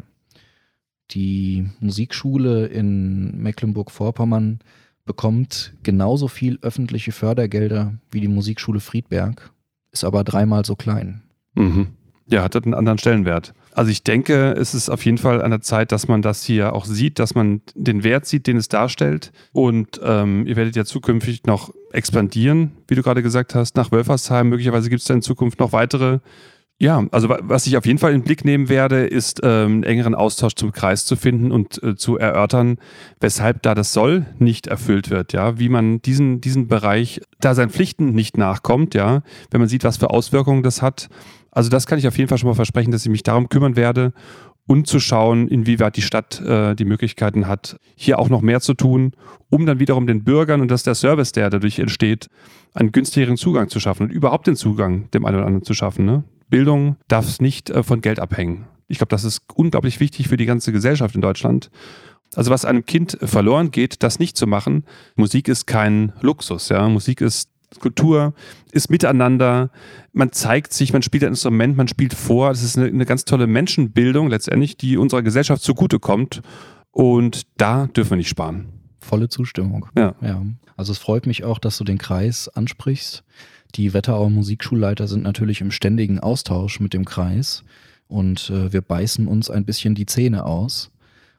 [1.11, 4.59] Die Musikschule in Mecklenburg-Vorpommern
[5.05, 9.51] bekommt genauso viel öffentliche Fördergelder wie die Musikschule Friedberg,
[9.91, 11.21] ist aber dreimal so klein.
[11.53, 11.87] Mhm.
[12.27, 13.53] Ja, hat das einen anderen Stellenwert.
[13.73, 16.73] Also ich denke, es ist auf jeden Fall an der Zeit, dass man das hier
[16.73, 19.31] auch sieht, dass man den Wert sieht, den es darstellt.
[19.51, 24.49] Und ähm, ihr werdet ja zukünftig noch expandieren, wie du gerade gesagt hast, nach Wölfersheim.
[24.49, 26.19] Möglicherweise gibt es da in Zukunft noch weitere.
[26.77, 29.73] Ja, also wa- was ich auf jeden Fall in den Blick nehmen werde, ist ähm,
[29.75, 32.79] einen engeren Austausch zum Kreis zu finden und äh, zu erörtern,
[33.21, 37.69] weshalb da das Soll nicht erfüllt wird, ja, wie man diesen, diesen Bereich, da seinen
[37.69, 41.07] Pflichten nicht nachkommt, ja, wenn man sieht, was für Auswirkungen das hat.
[41.55, 43.77] Also das kann ich auf jeden Fall schon mal versprechen, dass ich mich darum kümmern
[43.77, 44.13] werde
[44.67, 48.73] und zu schauen, inwieweit die Stadt äh, die Möglichkeiten hat, hier auch noch mehr zu
[48.73, 49.13] tun,
[49.49, 52.27] um dann wiederum den Bürgern und das ist der Service, der dadurch entsteht,
[52.73, 56.05] einen günstigeren Zugang zu schaffen und überhaupt den Zugang dem einen oder anderen zu schaffen.
[56.05, 56.25] Ne?
[56.49, 58.67] Bildung darf nicht äh, von Geld abhängen.
[58.87, 61.71] Ich glaube, das ist unglaublich wichtig für die ganze Gesellschaft in Deutschland.
[62.35, 64.83] Also was einem Kind verloren geht, das nicht zu machen.
[65.15, 66.89] Musik ist kein Luxus, ja.
[66.89, 68.33] Musik ist Kultur
[68.71, 69.69] ist miteinander,
[70.13, 72.49] man zeigt sich, man spielt ein Instrument, man spielt vor.
[72.49, 76.41] Das ist eine, eine ganz tolle Menschenbildung letztendlich, die unserer Gesellschaft zugutekommt.
[76.91, 78.67] Und da dürfen wir nicht sparen.
[78.99, 79.87] Volle Zustimmung.
[79.97, 80.15] Ja.
[80.21, 80.41] ja.
[80.77, 83.23] Also es freut mich auch, dass du den Kreis ansprichst.
[83.75, 87.63] Die Wetterauer Musikschulleiter sind natürlich im ständigen Austausch mit dem Kreis
[88.07, 90.91] und äh, wir beißen uns ein bisschen die Zähne aus.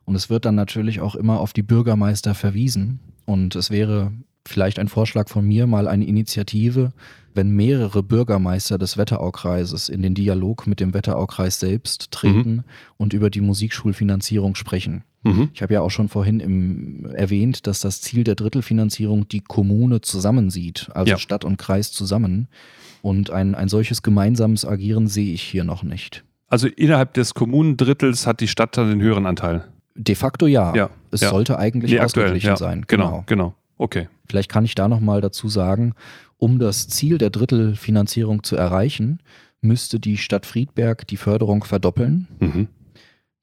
[0.04, 3.00] Und es wird dann natürlich auch immer auf die Bürgermeister verwiesen.
[3.24, 4.12] Und es wäre
[4.48, 6.92] vielleicht ein Vorschlag von mir, mal eine Initiative,
[7.34, 12.64] wenn mehrere Bürgermeister des Wetteraukreises in den Dialog mit dem Wetteraukreis selbst treten mhm.
[12.96, 15.04] und über die Musikschulfinanzierung sprechen.
[15.22, 15.50] Mhm.
[15.52, 20.00] Ich habe ja auch schon vorhin im, erwähnt, dass das Ziel der Drittelfinanzierung die Kommune
[20.00, 21.18] zusammensieht, also ja.
[21.18, 22.48] Stadt und Kreis zusammen.
[23.02, 26.24] Und ein, ein solches gemeinsames Agieren sehe ich hier noch nicht.
[26.48, 29.64] Also innerhalb des Kommunendrittels hat die Stadt dann den höheren Anteil?
[29.94, 30.74] De facto ja.
[30.74, 30.90] ja.
[31.10, 31.30] Es ja.
[31.30, 32.56] sollte eigentlich nee, ausgeglichen ja.
[32.56, 32.84] sein.
[32.86, 33.24] Genau, genau.
[33.26, 33.54] genau.
[33.78, 34.08] Okay.
[34.26, 35.94] Vielleicht kann ich da nochmal dazu sagen,
[36.38, 39.20] um das Ziel der Drittelfinanzierung zu erreichen,
[39.60, 42.28] müsste die Stadt Friedberg die Förderung verdoppeln.
[42.40, 42.68] Mhm.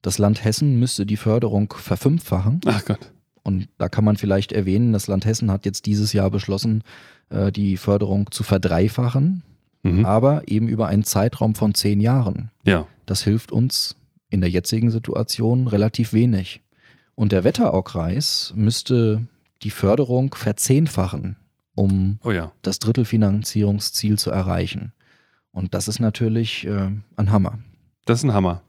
[0.02, 2.60] Das Land Hessen müsste die Förderung verfünffachen.
[2.66, 3.12] Ach Gott.
[3.42, 6.82] Und da kann man vielleicht erwähnen, das Land Hessen hat jetzt dieses Jahr beschlossen,
[7.28, 9.42] äh, die Förderung zu verdreifachen,
[9.82, 10.04] mhm.
[10.04, 12.50] aber eben über einen Zeitraum von zehn Jahren.
[12.64, 12.86] Ja.
[13.06, 13.96] Das hilft uns
[14.30, 16.62] in der jetzigen Situation relativ wenig.
[17.14, 19.26] Und der Wetteraukreis müsste
[19.64, 21.36] die Förderung verzehnfachen,
[21.74, 22.52] um oh ja.
[22.62, 24.92] das Drittelfinanzierungsziel zu erreichen.
[25.50, 27.58] Und das ist natürlich äh, ein Hammer.
[28.04, 28.62] Das ist ein Hammer.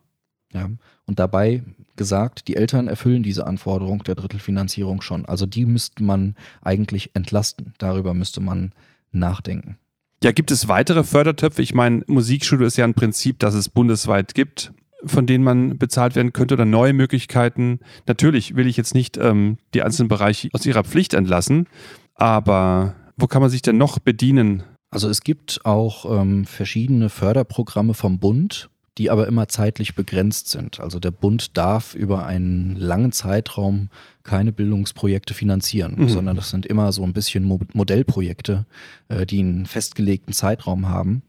[0.53, 0.69] Ja.
[1.05, 1.63] Und dabei
[1.95, 5.25] gesagt, die Eltern erfüllen diese Anforderung der Drittelfinanzierung schon.
[5.25, 7.73] Also die müsste man eigentlich entlasten.
[7.77, 8.73] Darüber müsste man
[9.11, 9.77] nachdenken.
[10.23, 11.61] Ja, gibt es weitere Fördertöpfe?
[11.61, 14.73] Ich meine, Musikschule ist ja ein Prinzip, das es bundesweit gibt,
[15.05, 17.79] von denen man bezahlt werden könnte oder neue Möglichkeiten.
[18.07, 21.67] Natürlich will ich jetzt nicht ähm, die einzelnen Bereiche aus ihrer Pflicht entlassen,
[22.15, 24.63] aber wo kann man sich denn noch bedienen?
[24.89, 30.79] Also es gibt auch ähm, verschiedene Förderprogramme vom Bund, die aber immer zeitlich begrenzt sind.
[30.79, 33.89] Also der Bund darf über einen langen Zeitraum
[34.23, 36.09] keine Bildungsprojekte finanzieren, mhm.
[36.09, 38.65] sondern das sind immer so ein bisschen Modellprojekte,
[39.09, 41.23] äh, die einen festgelegten Zeitraum haben.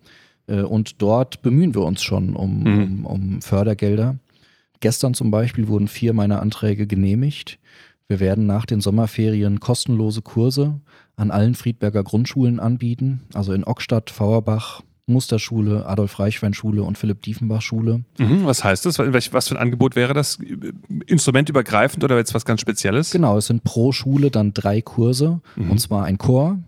[0.46, 2.66] Äh, und dort bemühen wir uns schon um, mhm.
[2.66, 4.16] um, um Fördergelder.
[4.80, 7.58] Gestern zum Beispiel wurden vier meiner Anträge genehmigt.
[8.08, 10.80] Wir werden nach den Sommerferien kostenlose Kurse
[11.16, 18.02] an allen Friedberger Grundschulen anbieten, also in Ockstadt, Fauerbach, Musterschule, Adolf-Reichwein-Schule und Philipp-Diefenbach-Schule.
[18.18, 18.98] Mhm, was heißt das?
[18.98, 20.38] Was für ein Angebot wäre das?
[21.06, 23.12] Instrumentübergreifend oder jetzt was ganz Spezielles?
[23.12, 25.40] Genau, es sind pro Schule dann drei Kurse.
[25.54, 25.70] Mhm.
[25.70, 26.58] Und zwar ein Chor,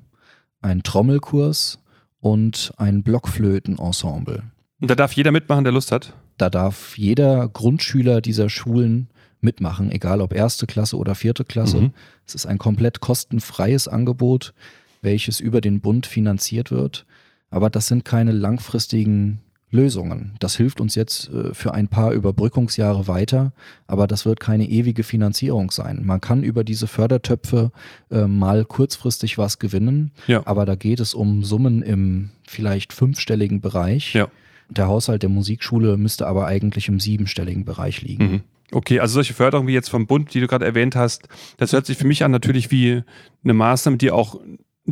[0.63, 1.81] ein Trommelkurs
[2.21, 4.43] und ein Blockflötenensemble.
[4.81, 6.15] Und da darf jeder mitmachen, der Lust hat?
[6.37, 9.09] Da darf jeder Grundschüler dieser Schulen
[9.41, 11.81] mitmachen, egal ob erste Klasse oder vierte Klasse.
[11.81, 11.93] Mhm.
[12.27, 14.55] Es ist ein komplett kostenfreies Angebot,
[15.03, 17.07] welches über den Bund finanziert wird.
[17.51, 20.35] Aber das sind keine langfristigen Lösungen.
[20.39, 23.53] Das hilft uns jetzt äh, für ein paar Überbrückungsjahre weiter,
[23.87, 26.03] aber das wird keine ewige Finanzierung sein.
[26.05, 27.71] Man kann über diese Fördertöpfe
[28.11, 30.43] äh, mal kurzfristig was gewinnen, ja.
[30.47, 34.15] aber da geht es um Summen im vielleicht fünfstelligen Bereich.
[34.15, 34.29] Ja.
[34.71, 38.31] Der Haushalt der Musikschule müsste aber eigentlich im siebenstelligen Bereich liegen.
[38.31, 38.41] Mhm.
[38.71, 41.87] Okay, also solche Förderungen wie jetzt vom Bund, die du gerade erwähnt hast, das hört
[41.87, 43.03] sich für mich an natürlich wie
[43.43, 44.39] eine Maßnahme, die auch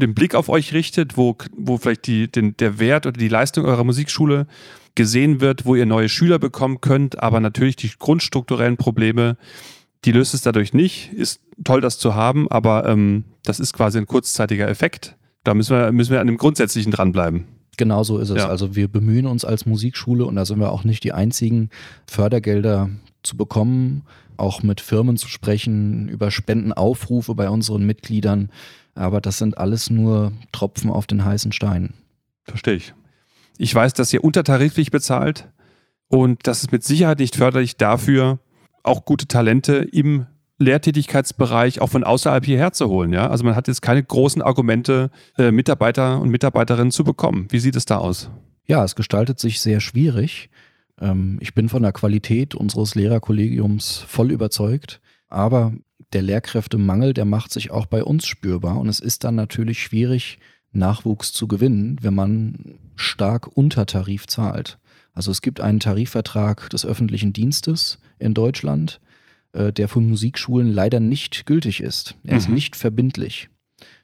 [0.01, 3.65] den Blick auf euch richtet, wo, wo vielleicht die, den, der Wert oder die Leistung
[3.65, 4.47] eurer Musikschule
[4.95, 9.37] gesehen wird, wo ihr neue Schüler bekommen könnt, aber natürlich die grundstrukturellen Probleme,
[10.05, 11.13] die löst es dadurch nicht.
[11.13, 15.17] Ist toll, das zu haben, aber ähm, das ist quasi ein kurzzeitiger Effekt.
[15.45, 17.45] Da müssen wir, müssen wir an dem Grundsätzlichen dranbleiben.
[17.77, 18.39] Genau so ist es.
[18.39, 18.49] Ja.
[18.49, 21.71] Also wir bemühen uns als Musikschule und da sind wir auch nicht die einzigen,
[22.07, 22.89] Fördergelder
[23.23, 24.05] zu bekommen,
[24.39, 28.51] auch mit Firmen zu sprechen, über Spendenaufrufe bei unseren Mitgliedern.
[28.97, 31.95] Aber das sind alles nur Tropfen auf den heißen Stein.
[32.45, 32.95] Verstehe ich.
[33.59, 35.49] Ich weiß, dass ihr untertariflich bezahlt
[36.09, 38.39] und das ist mit Sicherheit nicht förderlich dafür,
[38.83, 40.27] auch gute Talente im
[40.59, 43.13] Lehrtätigkeitsbereich auch von außerhalb hierher zu holen.
[43.13, 43.29] Ja?
[43.29, 47.47] Also man hat jetzt keine großen Argumente, äh, Mitarbeiter und Mitarbeiterinnen zu bekommen.
[47.51, 48.31] Wie sieht es da aus?
[48.65, 50.49] Ja, es gestaltet sich sehr schwierig.
[51.01, 55.75] Ähm, ich bin von der Qualität unseres Lehrerkollegiums voll überzeugt, aber
[56.13, 60.39] der Lehrkräftemangel, der macht sich auch bei uns spürbar und es ist dann natürlich schwierig,
[60.73, 64.79] Nachwuchs zu gewinnen, wenn man stark unter Tarif zahlt.
[65.13, 69.01] Also es gibt einen Tarifvertrag des öffentlichen Dienstes in Deutschland,
[69.53, 72.15] äh, der für Musikschulen leider nicht gültig ist.
[72.25, 72.39] Er mhm.
[72.39, 73.49] ist nicht verbindlich.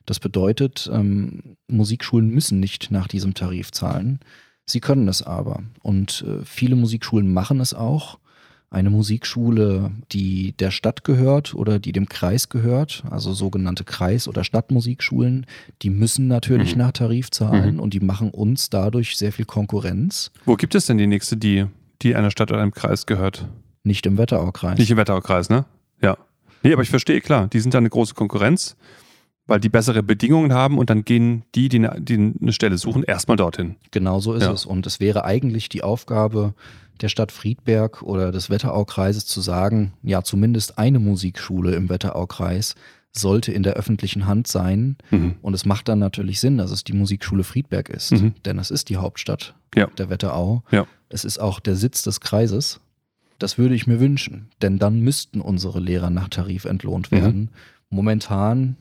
[0.06, 4.20] Das bedeutet, ähm, Musikschulen müssen nicht nach diesem Tarif zahlen.
[4.64, 5.62] Sie können es aber.
[5.80, 8.18] Und äh, viele Musikschulen machen es auch
[8.72, 14.44] eine Musikschule, die der Stadt gehört oder die dem Kreis gehört, also sogenannte Kreis- oder
[14.44, 15.46] Stadtmusikschulen,
[15.82, 16.78] die müssen natürlich Mhm.
[16.82, 17.80] nach Tarif zahlen Mhm.
[17.80, 20.30] und die machen uns dadurch sehr viel Konkurrenz.
[20.46, 21.66] Wo gibt es denn die nächste, die,
[22.00, 23.46] die einer Stadt oder einem Kreis gehört?
[23.84, 24.78] Nicht im Wetteraukreis.
[24.78, 25.64] Nicht im Wetteraukreis, ne?
[26.00, 26.16] Ja.
[26.62, 28.76] Nee, aber ich verstehe, klar, die sind da eine große Konkurrenz,
[29.46, 33.02] weil die bessere Bedingungen haben und dann gehen die, die eine, die eine Stelle suchen,
[33.02, 33.74] erstmal dorthin.
[33.90, 34.52] Genau so ist Ja.
[34.52, 34.64] es.
[34.64, 36.54] Und es wäre eigentlich die Aufgabe
[37.02, 42.74] der Stadt Friedberg oder des Wetteraukreises zu sagen, ja, zumindest eine Musikschule im Wetteraukreis
[43.14, 44.96] sollte in der öffentlichen Hand sein.
[45.10, 45.34] Mhm.
[45.42, 48.34] Und es macht dann natürlich Sinn, dass es die Musikschule Friedberg ist, Mhm.
[48.44, 49.88] denn es ist die Hauptstadt Ja.
[49.98, 50.62] der Wetterau.
[50.70, 50.86] Ja.
[51.10, 52.80] Es ist auch der Sitz des Kreises.
[53.38, 57.16] Das würde ich mir wünschen, denn dann müssten unsere Lehrer nach Tarif entlohnt Mhm.
[57.16, 57.50] werden.
[57.90, 58.76] Momentan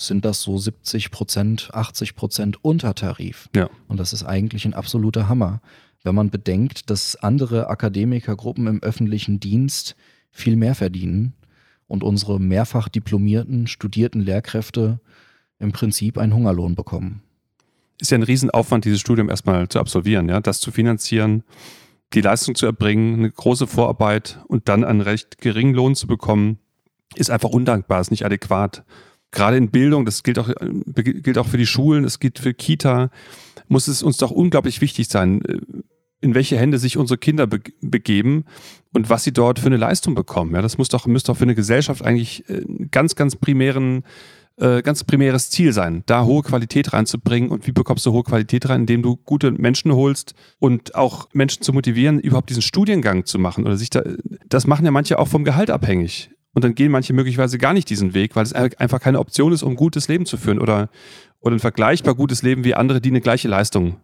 [0.00, 3.48] sind das so 70 Prozent, 80 Prozent unter Tarif.
[3.54, 3.68] Ja.
[3.88, 5.60] Und das ist eigentlich ein absoluter Hammer,
[6.04, 9.96] wenn man bedenkt, dass andere Akademikergruppen im öffentlichen Dienst
[10.30, 11.34] viel mehr verdienen
[11.86, 15.00] und unsere mehrfach diplomierten, studierten Lehrkräfte
[15.58, 17.22] im Prinzip einen Hungerlohn bekommen.
[18.00, 21.42] Ist ja ein Riesenaufwand, dieses Studium erstmal zu absolvieren, ja, das zu finanzieren,
[22.14, 26.58] die Leistung zu erbringen, eine große Vorarbeit und dann einen recht geringen Lohn zu bekommen,
[27.14, 28.84] ist einfach undankbar, ist nicht adäquat.
[29.30, 32.54] Gerade in Bildung, das gilt auch, äh, gilt auch für die Schulen, es gilt für
[32.54, 33.10] Kita,
[33.68, 35.58] muss es uns doch unglaublich wichtig sein, äh,
[36.20, 38.44] in welche Hände sich unsere Kinder be begeben
[38.92, 40.54] und was sie dort für eine Leistung bekommen.
[40.54, 44.02] Ja, das muss doch, müsste doch für eine Gesellschaft eigentlich äh, einen ganz, ganz primären
[44.60, 47.50] äh, ganz primäres Ziel sein, da hohe Qualität reinzubringen.
[47.50, 48.80] Und wie bekommst du hohe Qualität rein?
[48.80, 53.64] Indem du gute Menschen holst und auch Menschen zu motivieren, überhaupt diesen Studiengang zu machen
[53.64, 54.02] oder sich da,
[54.48, 56.30] das machen ja manche auch vom Gehalt abhängig.
[56.54, 59.62] Und dann gehen manche möglicherweise gar nicht diesen Weg, weil es einfach keine Option ist,
[59.62, 60.88] um ein gutes Leben zu führen oder,
[61.40, 63.96] oder ein vergleichbar gutes Leben wie andere, die eine gleiche Leistung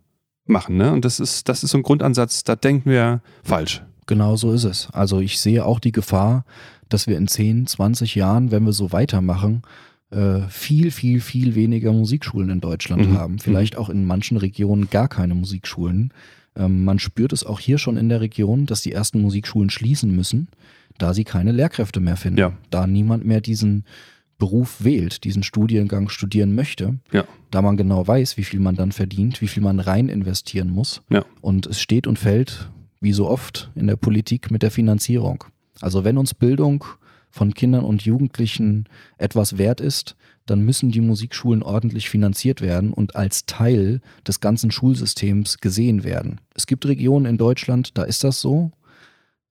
[0.46, 0.76] machen.
[0.76, 0.92] Ne?
[0.92, 3.82] Und das ist, das ist so ein Grundansatz, da denken wir falsch.
[4.06, 4.88] Genau so ist es.
[4.92, 6.44] Also ich sehe auch die Gefahr,
[6.90, 9.62] dass wir in 10, 20 Jahren, wenn wir so weitermachen,
[10.10, 13.18] äh, viel, viel, viel weniger Musikschulen in Deutschland Mhm.
[13.18, 13.38] haben.
[13.38, 16.12] Vielleicht auch in manchen Regionen gar keine Musikschulen.
[16.54, 20.14] Ähm, man spürt es auch hier schon in der Region, dass die ersten Musikschulen schließen
[20.14, 20.48] müssen,
[20.98, 22.38] da sie keine Lehrkräfte mehr finden.
[22.38, 22.52] Ja.
[22.70, 23.84] Da niemand mehr diesen
[24.38, 27.24] Beruf wählt, diesen Studiengang studieren möchte, Ja.
[27.50, 31.02] da man genau weiß, wie viel man dann verdient, wie viel man rein investieren muss.
[31.08, 31.24] Ja.
[31.40, 32.68] Und es steht und fällt,
[33.00, 35.44] wie so oft in der Politik, mit der Finanzierung.
[35.80, 36.84] Also wenn uns Bildung
[37.30, 38.84] von Kindern und Jugendlichen
[39.18, 44.70] etwas wert ist, dann müssen die Musikschulen ordentlich finanziert werden und als Teil des ganzen
[44.70, 46.40] Schulsystems gesehen werden.
[46.54, 48.72] Es gibt Regionen in Deutschland, da ist das so.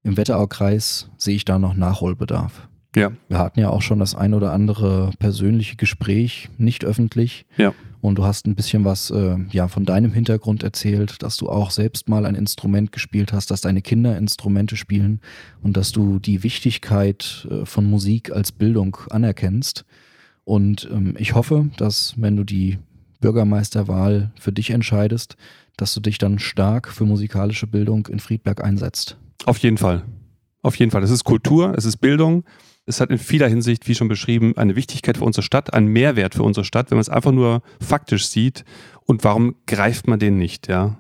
[0.04, 2.68] Im Wetteraukreis sehe ich da noch Nachholbedarf.
[2.96, 3.12] Ja.
[3.28, 7.46] Wir hatten ja auch schon das ein oder andere persönliche Gespräch, nicht öffentlich.
[7.58, 7.74] Ja.
[8.02, 11.72] Und du hast ein bisschen was äh, ja, von deinem Hintergrund erzählt, dass du auch
[11.72, 15.22] selbst mal ein Instrument gespielt hast, dass deine Kinder Instrumente spielen
[15.62, 19.86] und dass du die Wichtigkeit äh, von Musik als Bildung anerkennst.
[20.44, 22.78] Und ähm, ich hoffe, dass wenn du die
[23.22, 25.38] Bürgermeisterwahl für dich entscheidest,
[25.78, 29.18] dass du dich dann stark für musikalische Bildung in Friedberg einsetzt.
[29.46, 30.04] Auf jeden Fall.
[30.62, 31.04] Auf jeden Fall.
[31.04, 32.46] Es ist Kultur, es ist Bildung.
[32.86, 36.36] Es hat in vieler Hinsicht, wie schon beschrieben, eine Wichtigkeit für unsere Stadt, einen Mehrwert
[36.36, 38.66] für unsere Stadt, wenn man es einfach nur faktisch sieht.
[39.06, 40.68] Und warum greift man den nicht?
[40.68, 40.98] Ja,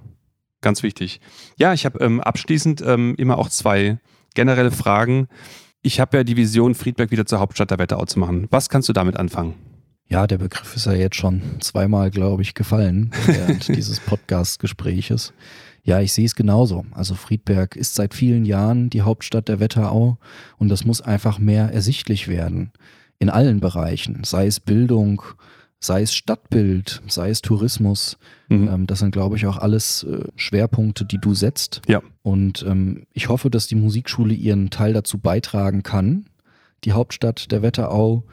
[0.61, 1.19] ganz wichtig.
[1.57, 3.99] Ja, ich habe ähm, abschließend ähm, immer auch zwei
[4.33, 5.27] generelle Fragen.
[5.81, 8.47] Ich habe ja die Vision, Friedberg wieder zur Hauptstadt der Wetterau zu machen.
[8.49, 9.55] Was kannst du damit anfangen?
[10.07, 15.33] Ja, der Begriff ist ja jetzt schon zweimal, glaube ich, gefallen während dieses Podcast-Gespräches.
[15.83, 16.85] Ja, ich sehe es genauso.
[16.91, 20.17] Also Friedberg ist seit vielen Jahren die Hauptstadt der Wetterau
[20.57, 22.71] und das muss einfach mehr ersichtlich werden.
[23.19, 25.21] In allen Bereichen, sei es Bildung,
[25.83, 28.17] sei es Stadtbild, sei es Tourismus.
[28.47, 28.69] Mhm.
[28.69, 31.81] Ähm, das sind, glaube ich, auch alles äh, Schwerpunkte, die du setzt.
[31.87, 32.01] Ja.
[32.21, 36.25] Und ähm, ich hoffe, dass die Musikschule ihren Teil dazu beitragen kann,
[36.85, 38.23] die Hauptstadt der Wetterau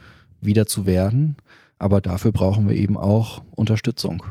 [0.41, 1.37] wieder zu werden.
[1.79, 4.23] Aber dafür brauchen wir eben auch Unterstützung.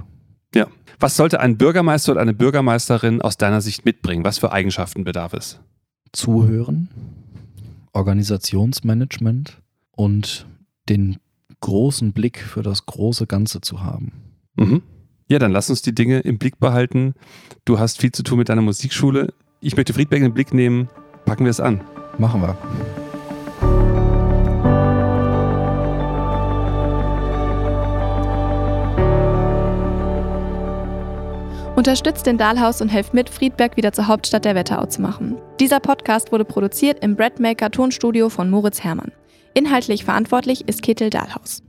[0.54, 0.68] Ja.
[1.00, 4.26] Was sollte ein Bürgermeister oder eine Bürgermeisterin aus deiner Sicht mitbringen?
[4.26, 5.60] Was für Eigenschaften bedarf es?
[6.12, 6.90] Zuhören,
[7.94, 10.46] Organisationsmanagement und
[10.90, 11.18] den
[11.62, 14.12] großen Blick für das große Ganze zu haben.
[14.56, 14.82] Mhm.
[15.28, 17.14] Ja, dann lass uns die Dinge im Blick behalten.
[17.64, 19.34] Du hast viel zu tun mit deiner Musikschule.
[19.62, 20.90] Ich möchte Friedberg in den Blick nehmen.
[21.26, 21.82] Packen wir es an.
[22.18, 22.58] Machen wir.
[31.80, 35.38] Unterstützt den Dahlhaus und helft mit, Friedberg wieder zur Hauptstadt der Wetterau zu machen.
[35.62, 39.14] Dieser Podcast wurde produziert im Breadmaker Tonstudio von Moritz Hermann.
[39.54, 41.64] Inhaltlich verantwortlich ist Ketil Dahlhaus.